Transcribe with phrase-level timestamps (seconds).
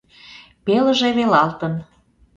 [0.65, 1.73] Пелыже велалтын.